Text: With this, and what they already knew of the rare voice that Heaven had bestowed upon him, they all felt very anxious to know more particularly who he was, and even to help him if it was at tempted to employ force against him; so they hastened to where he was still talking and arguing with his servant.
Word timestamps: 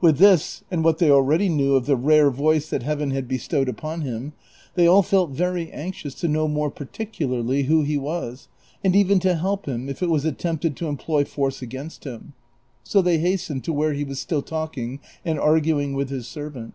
With 0.00 0.18
this, 0.18 0.64
and 0.68 0.82
what 0.82 0.98
they 0.98 1.12
already 1.12 1.48
knew 1.48 1.76
of 1.76 1.86
the 1.86 1.94
rare 1.94 2.28
voice 2.32 2.68
that 2.70 2.82
Heaven 2.82 3.12
had 3.12 3.28
bestowed 3.28 3.68
upon 3.68 4.00
him, 4.00 4.32
they 4.74 4.88
all 4.88 5.04
felt 5.04 5.30
very 5.30 5.70
anxious 5.70 6.12
to 6.16 6.26
know 6.26 6.48
more 6.48 6.72
particularly 6.72 7.62
who 7.62 7.82
he 7.82 7.96
was, 7.96 8.48
and 8.82 8.96
even 8.96 9.20
to 9.20 9.36
help 9.36 9.66
him 9.66 9.88
if 9.88 10.02
it 10.02 10.10
was 10.10 10.26
at 10.26 10.38
tempted 10.40 10.74
to 10.76 10.88
employ 10.88 11.24
force 11.24 11.62
against 11.62 12.02
him; 12.02 12.32
so 12.82 13.00
they 13.00 13.18
hastened 13.18 13.62
to 13.62 13.72
where 13.72 13.92
he 13.92 14.02
was 14.02 14.18
still 14.18 14.42
talking 14.42 14.98
and 15.24 15.38
arguing 15.38 15.92
with 15.94 16.10
his 16.10 16.26
servant. 16.26 16.74